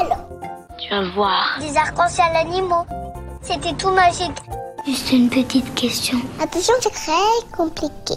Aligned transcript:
Alors, 0.00 0.28
Tu 0.78 0.90
vas 0.90 1.02
voir. 1.14 1.58
des 1.60 1.76
arcs-en-ciel 1.76 2.34
animaux. 2.34 2.84
C'était 3.42 3.74
tout 3.74 3.90
magique. 3.90 4.36
Juste 4.86 5.12
une 5.12 5.28
petite 5.28 5.74
question. 5.74 6.18
Attention, 6.40 6.74
c'est 6.80 6.90
très 6.90 7.56
compliqué. 7.56 8.14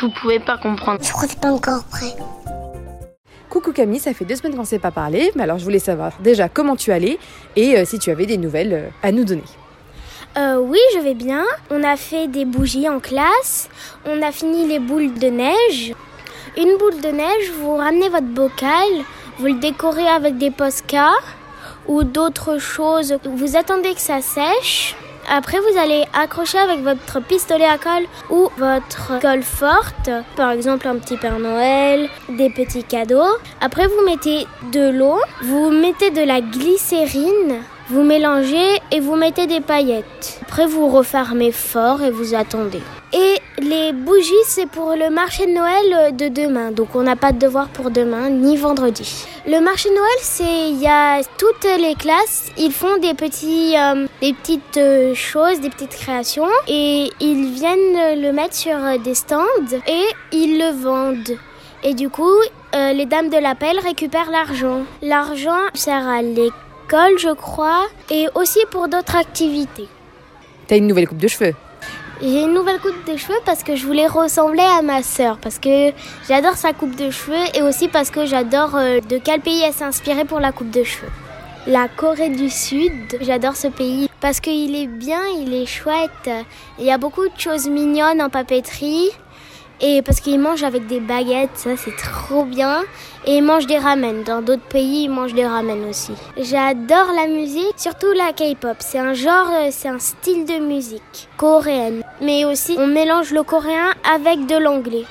Vous 0.00 0.10
pouvez 0.20 0.40
pas 0.40 0.58
comprendre. 0.58 1.00
Je 1.02 1.12
crois 1.12 1.24
que 1.24 1.30
c'est 1.30 1.40
pas 1.40 1.52
encore 1.52 1.84
prêt. 1.84 2.14
Coucou 3.48 3.72
Camille, 3.72 4.00
ça 4.00 4.14
fait 4.14 4.24
deux 4.24 4.36
semaines 4.36 4.54
qu'on 4.54 4.62
ne 4.62 4.66
s'est 4.66 4.78
pas 4.78 4.90
parlé, 4.90 5.30
mais 5.34 5.42
alors 5.42 5.58
je 5.58 5.64
voulais 5.64 5.78
savoir 5.78 6.12
déjà 6.20 6.48
comment 6.48 6.74
tu 6.74 6.90
allais 6.90 7.18
et 7.54 7.76
euh, 7.76 7.84
si 7.84 7.98
tu 7.98 8.10
avais 8.10 8.24
des 8.24 8.38
nouvelles 8.38 8.72
euh, 8.72 8.88
à 9.02 9.12
nous 9.12 9.24
donner. 9.24 9.42
Euh, 10.38 10.56
oui, 10.56 10.78
je 10.94 11.00
vais 11.00 11.12
bien. 11.14 11.44
On 11.70 11.82
a 11.84 11.96
fait 11.96 12.26
des 12.28 12.46
bougies 12.46 12.88
en 12.88 12.98
classe. 12.98 13.68
On 14.06 14.22
a 14.22 14.32
fini 14.32 14.66
les 14.66 14.78
boules 14.78 15.12
de 15.14 15.26
neige. 15.26 15.92
Une 16.56 16.76
boule 16.78 17.00
de 17.02 17.08
neige, 17.08 17.52
vous 17.60 17.76
ramenez 17.76 18.08
votre 18.08 18.26
bocal, 18.26 18.88
vous 19.38 19.46
le 19.46 19.54
décorez 19.54 20.08
avec 20.08 20.38
des 20.38 20.50
posca 20.50 21.10
ou 21.86 22.04
d'autres 22.04 22.58
choses. 22.58 23.16
Vous 23.24 23.56
attendez 23.56 23.94
que 23.94 24.00
ça 24.00 24.20
sèche. 24.20 24.94
Après, 25.30 25.58
vous 25.58 25.78
allez 25.78 26.04
accrocher 26.14 26.58
avec 26.58 26.80
votre 26.80 27.20
pistolet 27.20 27.64
à 27.64 27.78
colle 27.78 28.06
ou 28.28 28.48
votre 28.58 29.20
colle 29.20 29.42
forte, 29.42 30.10
par 30.36 30.50
exemple 30.50 30.88
un 30.88 30.96
petit 30.96 31.16
Père 31.16 31.38
Noël, 31.38 32.08
des 32.28 32.50
petits 32.50 32.84
cadeaux. 32.84 33.36
Après, 33.60 33.86
vous 33.86 34.04
mettez 34.04 34.46
de 34.72 34.90
l'eau, 34.90 35.18
vous 35.42 35.70
mettez 35.70 36.10
de 36.10 36.22
la 36.22 36.40
glycérine, 36.40 37.62
vous 37.88 38.02
mélangez 38.02 38.80
et 38.90 39.00
vous 39.00 39.14
mettez 39.14 39.46
des 39.46 39.60
paillettes. 39.60 40.40
Après, 40.42 40.66
vous 40.66 40.88
refermez 40.88 41.52
fort 41.52 42.02
et 42.02 42.10
vous 42.10 42.34
attendez. 42.34 42.82
Et 43.14 43.36
les 43.58 43.92
bougies, 43.92 44.32
c'est 44.46 44.66
pour 44.66 44.94
le 44.96 45.10
marché 45.10 45.46
de 45.46 45.52
Noël 45.52 46.16
de 46.16 46.28
demain. 46.28 46.70
Donc, 46.70 46.94
on 46.94 47.02
n'a 47.02 47.16
pas 47.16 47.32
de 47.32 47.38
devoir 47.38 47.68
pour 47.68 47.90
demain, 47.90 48.30
ni 48.30 48.56
vendredi. 48.56 49.26
Le 49.46 49.60
marché 49.60 49.90
de 49.90 49.94
Noël, 49.94 50.18
c'est 50.20 50.70
il 50.70 50.80
y 50.80 50.86
a 50.86 51.22
toutes 51.36 51.64
les 51.64 51.94
classes, 51.94 52.50
ils 52.56 52.72
font 52.72 52.96
des 52.98 53.12
petits, 53.12 53.74
euh, 53.76 54.06
des 54.22 54.32
petites 54.32 54.78
euh, 54.78 55.14
choses, 55.14 55.60
des 55.60 55.68
petites 55.68 55.90
créations, 55.90 56.48
et 56.68 57.10
ils 57.20 57.52
viennent 57.52 58.20
le 58.22 58.32
mettre 58.32 58.54
sur 58.54 58.76
euh, 58.76 58.96
des 58.98 59.14
stands 59.14 59.76
et 59.86 60.04
ils 60.32 60.58
le 60.58 60.70
vendent. 60.82 61.38
Et 61.84 61.94
du 61.94 62.08
coup, 62.08 62.38
euh, 62.74 62.92
les 62.92 63.06
dames 63.06 63.28
de 63.28 63.36
l'appel 63.36 63.78
récupèrent 63.78 64.30
l'argent. 64.30 64.82
L'argent 65.02 65.58
sert 65.74 66.08
à 66.08 66.22
l'école, 66.22 67.18
je 67.18 67.34
crois, 67.34 67.86
et 68.10 68.28
aussi 68.34 68.60
pour 68.70 68.88
d'autres 68.88 69.16
activités. 69.16 69.88
T'as 70.68 70.76
une 70.76 70.86
nouvelle 70.86 71.08
coupe 71.08 71.18
de 71.18 71.28
cheveux 71.28 71.54
J'ai 72.20 72.42
une 72.42 72.54
nouvelle 72.54 72.78
coupe 72.78 73.04
de 73.10 73.16
cheveux 73.16 73.38
parce 73.44 73.64
que 73.64 73.74
je 73.74 73.86
voulais 73.86 74.06
ressembler 74.06 74.62
à 74.62 74.82
ma 74.82 75.02
sœur, 75.02 75.38
parce 75.38 75.58
que 75.58 75.92
j'adore 76.28 76.54
sa 76.54 76.72
coupe 76.72 76.94
de 76.94 77.10
cheveux 77.10 77.44
et 77.54 77.62
aussi 77.62 77.88
parce 77.88 78.10
que 78.10 78.26
j'adore 78.26 78.76
euh, 78.76 79.00
de 79.00 79.18
quel 79.18 79.40
pays 79.40 79.62
elle 79.64 79.72
s'est 79.72 79.84
inspirée 79.84 80.24
pour 80.24 80.38
la 80.38 80.52
coupe 80.52 80.70
de 80.70 80.84
cheveux. 80.84 81.10
La 81.66 81.88
Corée 81.88 82.28
du 82.28 82.50
Sud, 82.50 83.18
j'adore 83.20 83.56
ce 83.56 83.68
pays 83.68 84.08
parce 84.20 84.40
qu'il 84.40 84.76
est 84.76 84.86
bien, 84.86 85.20
il 85.38 85.54
est 85.54 85.66
chouette. 85.66 86.30
Il 86.78 86.84
y 86.84 86.90
a 86.90 86.98
beaucoup 86.98 87.28
de 87.28 87.38
choses 87.38 87.68
mignonnes 87.68 88.20
en 88.20 88.30
papeterie 88.30 89.10
et 89.82 90.00
parce 90.00 90.20
qu'il 90.20 90.38
mange 90.38 90.62
avec 90.62 90.86
des 90.86 91.00
baguettes, 91.00 91.50
ça 91.56 91.76
c'est 91.76 91.96
trop 91.96 92.44
bien. 92.44 92.82
Et 93.26 93.36
il 93.36 93.42
mange 93.42 93.66
des 93.66 93.78
ramen. 93.78 94.22
Dans 94.24 94.40
d'autres 94.42 94.62
pays, 94.62 95.04
ils 95.04 95.08
mangent 95.08 95.34
des 95.34 95.46
ramen 95.46 95.88
aussi. 95.88 96.12
J'adore 96.36 97.12
la 97.14 97.26
musique, 97.28 97.74
surtout 97.76 98.12
la 98.12 98.32
K-pop. 98.32 98.76
C'est 98.80 98.98
un 98.98 99.14
genre, 99.14 99.48
euh, 99.52 99.68
c'est 99.70 99.88
un 99.88 99.98
style 99.98 100.44
de 100.44 100.58
musique 100.58 101.28
coréenne. 101.36 102.02
Mais 102.20 102.44
aussi, 102.44 102.76
on 102.78 102.86
mélange 102.86 103.32
le 103.32 103.42
coréen 103.42 103.92
avec 104.12 104.46
de 104.46 104.56
l'anglais. 104.56 105.04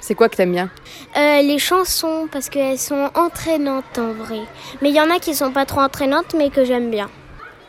C'est 0.00 0.16
quoi 0.16 0.28
que 0.28 0.36
t'aimes 0.36 0.52
bien? 0.52 0.70
Euh, 1.16 1.42
les 1.42 1.58
chansons, 1.58 2.26
parce 2.30 2.48
qu'elles 2.48 2.78
sont 2.78 3.10
entraînantes 3.14 3.98
en 3.98 4.12
vrai. 4.12 4.40
Mais 4.80 4.90
il 4.90 4.96
y 4.96 5.00
en 5.00 5.10
a 5.10 5.20
qui 5.20 5.34
sont 5.34 5.52
pas 5.52 5.66
trop 5.66 5.80
entraînantes, 5.80 6.34
mais 6.36 6.50
que 6.50 6.64
j'aime 6.64 6.90
bien. 6.90 7.08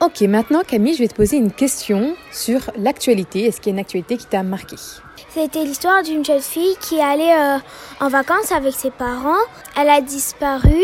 Ok, 0.04 0.20
maintenant 0.24 0.64
Camille, 0.68 0.96
je 0.96 1.00
vais 1.00 1.08
te 1.08 1.16
poser 1.16 1.38
une 1.38 1.52
question 1.54 2.18
sur 2.30 2.60
l'actualité. 2.76 3.46
Est-ce 3.46 3.62
qu'il 3.62 3.72
y 3.72 3.74
a 3.74 3.76
une 3.76 3.80
actualité 3.80 4.18
qui 4.18 4.26
t'a 4.26 4.44
marqué 4.44 4.76
C'était 5.30 5.64
l'histoire 5.64 6.04
d'une 6.04 6.26
jeune 6.26 6.42
fille 6.42 6.76
qui 6.82 7.00
allait 7.00 7.34
euh, 7.34 7.58
en 8.02 8.10
vacances 8.10 8.52
avec 8.52 8.74
ses 8.74 8.92
parents. 8.92 9.40
Elle 9.80 9.88
a 9.88 10.02
disparu. 10.02 10.82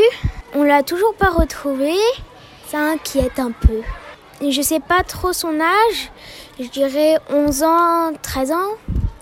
On 0.55 0.63
l'a 0.63 0.83
toujours 0.83 1.13
pas 1.15 1.31
retrouvée. 1.31 1.99
Ça 2.69 2.77
inquiète 2.77 3.39
un 3.39 3.51
peu. 3.51 3.81
Je 4.49 4.61
sais 4.61 4.79
pas 4.79 5.03
trop 5.03 5.33
son 5.33 5.59
âge. 5.59 6.11
Je 6.57 6.69
dirais 6.69 7.17
11 7.29 7.63
ans, 7.63 8.13
13 8.21 8.51
ans 8.53 8.77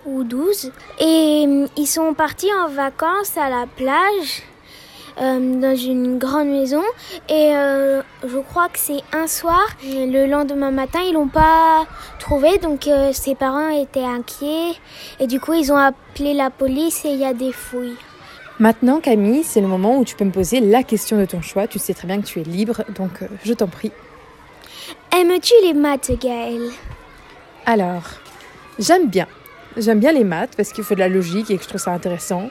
ou 0.05 0.23
12. 0.23 0.73
Et 0.99 1.45
euh, 1.47 1.65
ils 1.75 1.87
sont 1.87 2.13
partis 2.13 2.53
en 2.53 2.69
vacances 2.69 3.35
à 3.35 3.49
la 3.49 3.65
plage. 3.65 4.43
Euh, 5.21 5.59
dans 5.59 5.75
une 5.75 6.17
grande 6.17 6.47
maison 6.47 6.83
et 7.27 7.55
euh, 7.55 8.01
je 8.23 8.37
crois 8.37 8.69
que 8.69 8.77
c'est 8.77 9.01
un 9.13 9.25
soir 9.25 9.65
le 9.83 10.27
lendemain 10.27 10.71
matin 10.71 10.99
ils 11.07 11.13
l'ont 11.13 11.27
pas 11.27 11.87
trouvé 12.19 12.57
donc 12.59 12.87
euh, 12.87 13.11
ses 13.13 13.33
parents 13.33 13.69
étaient 13.69 14.05
inquiets 14.05 14.73
et 15.19 15.25
du 15.25 15.39
coup 15.39 15.53
ils 15.53 15.71
ont 15.71 15.77
appelé 15.77 16.33
la 16.33 16.49
police 16.49 17.03
et 17.05 17.09
il 17.09 17.19
y 17.19 17.25
a 17.25 17.33
des 17.33 17.51
fouilles 17.51 17.95
Maintenant 18.59 18.99
Camille, 18.99 19.43
c'est 19.43 19.61
le 19.61 19.67
moment 19.67 19.99
où 19.99 20.05
tu 20.05 20.15
peux 20.15 20.25
me 20.25 20.31
poser 20.31 20.59
la 20.61 20.81
question 20.81 21.15
de 21.19 21.25
ton 21.25 21.43
choix. 21.43 21.67
Tu 21.67 21.77
sais 21.77 21.93
très 21.93 22.07
bien 22.07 22.19
que 22.19 22.25
tu 22.25 22.39
es 22.39 22.43
libre, 22.43 22.83
donc 22.95 23.11
je 23.45 23.53
t'en 23.53 23.67
prie. 23.67 23.91
aimes-tu 25.15 25.53
les 25.61 25.75
maths 25.75 26.11
Gaëlle? 26.19 26.71
Alors, 27.67 28.01
j'aime 28.79 29.09
bien. 29.09 29.27
J'aime 29.77 29.99
bien 29.99 30.11
les 30.11 30.23
maths 30.23 30.55
parce 30.57 30.73
qu'il 30.73 30.83
faut 30.83 30.95
de 30.95 30.99
la 30.99 31.07
logique 31.07 31.51
et 31.51 31.57
que 31.57 31.63
je 31.63 31.67
trouve 31.67 31.81
ça 31.81 31.91
intéressant. 31.91 32.49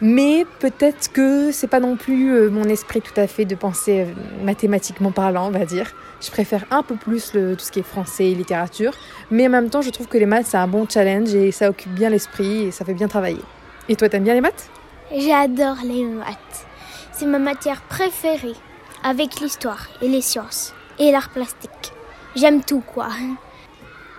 Mais 0.00 0.44
peut-être 0.60 1.12
que 1.12 1.50
c'est 1.52 1.66
pas 1.68 1.80
non 1.80 1.96
plus 1.96 2.32
euh, 2.32 2.50
mon 2.50 2.64
esprit 2.64 3.00
tout 3.00 3.18
à 3.18 3.26
fait 3.26 3.44
de 3.44 3.54
penser 3.54 4.00
euh, 4.00 4.44
mathématiquement 4.44 5.12
parlant, 5.12 5.46
on 5.46 5.50
va 5.50 5.64
dire. 5.64 5.92
Je 6.20 6.30
préfère 6.30 6.64
un 6.70 6.82
peu 6.82 6.96
plus 6.96 7.32
le- 7.34 7.54
tout 7.56 7.64
ce 7.64 7.70
qui 7.70 7.78
est 7.80 7.84
français 7.84 8.26
et 8.30 8.34
littérature. 8.34 8.92
Mais 9.30 9.46
en 9.46 9.50
même 9.50 9.70
temps, 9.70 9.82
je 9.82 9.90
trouve 9.90 10.08
que 10.08 10.18
les 10.18 10.26
maths, 10.26 10.46
c'est 10.46 10.56
un 10.56 10.66
bon 10.68 10.86
challenge 10.88 11.34
et 11.34 11.52
ça 11.52 11.70
occupe 11.70 11.92
bien 11.94 12.10
l'esprit 12.10 12.64
et 12.64 12.70
ça 12.70 12.84
fait 12.84 12.94
bien 12.94 13.08
travailler. 13.08 13.40
Et 13.88 13.96
toi, 13.96 14.08
t'aimes 14.08 14.24
bien 14.24 14.34
les 14.34 14.40
maths? 14.40 14.68
J'adore 15.16 15.76
les 15.84 16.04
maths. 16.04 16.66
C'est 17.12 17.26
ma 17.26 17.38
matière 17.38 17.82
préférée, 17.82 18.56
avec 19.04 19.40
l'histoire 19.40 19.86
et 20.02 20.08
les 20.08 20.22
sciences 20.22 20.74
et 20.98 21.12
l'art 21.12 21.30
plastique. 21.30 21.92
J'aime 22.34 22.64
tout, 22.64 22.80
quoi. 22.80 23.08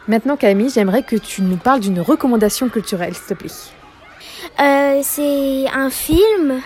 Maintenant, 0.08 0.38
Camille, 0.38 0.70
j'aimerais 0.70 1.04
que 1.04 1.16
tu 1.18 1.42
nous 1.42 1.58
parles 1.58 1.80
d'une 1.82 2.00
recommandation 2.00 2.70
culturelle, 2.70 3.14
s'il 3.16 3.26
te 3.26 3.34
plaît. 3.34 3.50
Euh, 4.60 5.00
c'est 5.04 5.66
un 5.74 5.90
film 5.90 6.62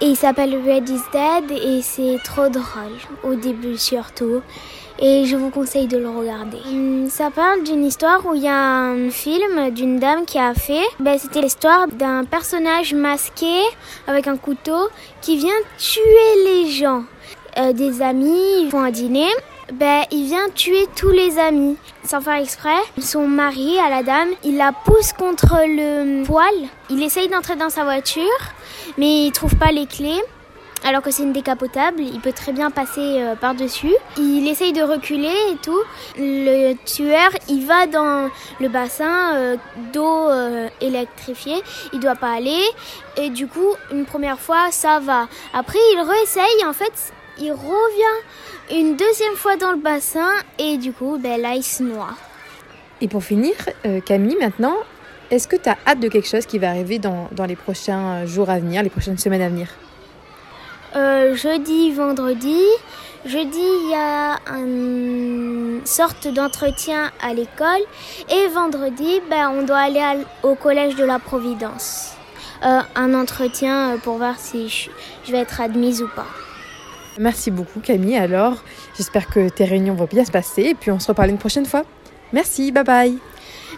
et 0.00 0.06
il 0.06 0.16
s'appelle 0.16 0.54
Red 0.54 0.88
is 0.88 1.00
Dead 1.12 1.50
et 1.50 1.80
c'est 1.82 2.18
trop 2.22 2.48
drôle, 2.48 2.98
au 3.24 3.34
début 3.34 3.78
surtout. 3.78 4.42
Et 4.98 5.26
je 5.26 5.36
vous 5.36 5.50
conseille 5.50 5.86
de 5.86 5.98
le 5.98 6.08
regarder. 6.08 6.58
Hum, 6.66 7.08
Ça 7.10 7.30
parle 7.30 7.62
d'une 7.64 7.84
histoire 7.84 8.24
où 8.26 8.34
il 8.34 8.42
y 8.42 8.48
a 8.48 8.56
un 8.56 9.10
film 9.10 9.70
d'une 9.70 9.98
dame 9.98 10.24
qui 10.24 10.38
a 10.38 10.54
fait. 10.54 10.84
Ben, 11.00 11.18
C'était 11.18 11.42
l'histoire 11.42 11.86
d'un 11.88 12.24
personnage 12.24 12.94
masqué 12.94 13.60
avec 14.06 14.26
un 14.26 14.36
couteau 14.36 14.88
qui 15.20 15.36
vient 15.36 15.60
tuer 15.78 16.44
les 16.44 16.70
gens. 16.70 17.04
Euh, 17.58 17.72
des 17.72 18.02
amis, 18.02 18.62
ils 18.62 18.68
font 18.70 18.80
un 18.80 18.90
dîner. 18.90 19.28
Ben, 19.72 20.04
il 20.12 20.26
vient 20.26 20.48
tuer 20.54 20.86
tous 20.94 21.10
les 21.10 21.40
amis 21.40 21.76
sans 22.04 22.20
faire 22.20 22.36
exprès. 22.36 22.78
Son 23.00 23.26
mari, 23.26 23.78
à 23.80 23.90
la 23.90 24.04
dame, 24.04 24.28
il 24.44 24.56
la 24.56 24.72
pousse 24.72 25.12
contre 25.12 25.56
le 25.66 26.24
poêle. 26.24 26.68
Il 26.88 27.02
essaye 27.02 27.28
d'entrer 27.28 27.56
dans 27.56 27.68
sa 27.68 27.82
voiture, 27.82 28.22
mais 28.96 29.26
il 29.26 29.32
trouve 29.32 29.56
pas 29.56 29.72
les 29.72 29.86
clés. 29.86 30.22
Alors 30.84 31.02
que 31.02 31.10
c'est 31.10 31.24
une 31.24 31.32
décapotable, 31.32 32.00
il 32.00 32.20
peut 32.20 32.32
très 32.32 32.52
bien 32.52 32.70
passer 32.70 33.00
euh, 33.00 33.34
par-dessus. 33.34 33.92
Il 34.18 34.46
essaye 34.46 34.72
de 34.72 34.82
reculer 34.82 35.34
et 35.50 35.56
tout. 35.56 35.80
Le 36.16 36.74
tueur, 36.84 37.30
il 37.48 37.66
va 37.66 37.88
dans 37.88 38.30
le 38.60 38.68
bassin 38.68 39.34
euh, 39.34 39.56
d'eau 39.92 40.28
euh, 40.28 40.68
électrifiée. 40.80 41.60
Il 41.92 41.98
doit 41.98 42.14
pas 42.14 42.34
aller. 42.34 42.62
Et 43.16 43.30
du 43.30 43.48
coup, 43.48 43.74
une 43.90 44.04
première 44.04 44.38
fois, 44.38 44.70
ça 44.70 45.00
va. 45.00 45.26
Après, 45.52 45.78
il 45.94 46.00
réessaye. 46.02 46.64
En 46.68 46.72
fait, 46.72 47.12
il 47.38 47.52
revient 47.52 48.16
une 48.80 48.96
deuxième 48.96 49.34
fois 49.36 49.56
dans 49.56 49.72
le 49.72 49.78
bassin. 49.78 50.28
Et 50.58 50.76
du 50.78 50.92
coup, 50.92 51.18
ben, 51.18 51.40
là, 51.40 51.54
il 51.54 51.62
se 51.62 51.82
noie. 51.82 52.14
Et 53.00 53.08
pour 53.08 53.22
finir, 53.22 53.52
euh, 53.84 54.00
Camille, 54.00 54.36
maintenant, 54.40 54.76
est-ce 55.30 55.46
que 55.48 55.56
tu 55.56 55.68
as 55.68 55.76
hâte 55.86 56.00
de 56.00 56.08
quelque 56.08 56.28
chose 56.28 56.46
qui 56.46 56.58
va 56.58 56.70
arriver 56.70 56.98
dans, 56.98 57.28
dans 57.32 57.44
les 57.44 57.56
prochains 57.56 58.24
jours 58.26 58.48
à 58.48 58.58
venir, 58.58 58.82
les 58.82 58.90
prochaines 58.90 59.18
semaines 59.18 59.42
à 59.42 59.48
venir? 59.48 59.68
Euh, 60.94 61.34
jeudi, 61.34 61.92
vendredi. 61.92 62.62
Jeudi, 63.26 63.58
il 63.58 63.90
y 63.90 63.94
a 63.94 64.38
une 64.56 65.80
sorte 65.84 66.28
d'entretien 66.28 67.10
à 67.20 67.34
l'école. 67.34 67.82
Et 68.30 68.46
vendredi, 68.48 69.20
ben, 69.28 69.50
on 69.50 69.62
doit 69.64 69.78
aller 69.78 70.00
à- 70.00 70.14
au 70.46 70.54
collège 70.54 70.94
de 70.94 71.04
la 71.04 71.18
Providence. 71.18 72.12
Euh, 72.64 72.80
un 72.94 73.12
entretien 73.14 73.90
euh, 73.90 73.98
pour 73.98 74.16
voir 74.16 74.38
si 74.38 74.68
je, 74.68 74.88
je 75.26 75.32
vais 75.32 75.38
être 75.38 75.60
admise 75.60 76.02
ou 76.02 76.08
pas. 76.08 76.26
Merci 77.18 77.50
beaucoup 77.50 77.80
Camille. 77.80 78.16
Alors, 78.16 78.62
j'espère 78.96 79.28
que 79.28 79.48
tes 79.48 79.64
réunions 79.64 79.94
vont 79.94 80.08
bien 80.10 80.24
se 80.24 80.30
passer 80.30 80.62
et 80.62 80.74
puis 80.74 80.90
on 80.90 80.98
se 80.98 81.08
reparle 81.08 81.30
une 81.30 81.38
prochaine 81.38 81.66
fois. 81.66 81.84
Merci, 82.32 82.72
bye 82.72 82.84
bye. 82.84 83.18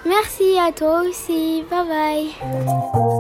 Merci 0.07 0.59
à 0.59 0.73
toi 0.73 1.03
aussi. 1.03 1.65
Bye 1.71 1.87
bye. 1.87 3.19